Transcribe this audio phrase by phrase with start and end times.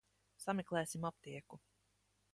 [0.43, 1.63] Sameklēsim aptieku.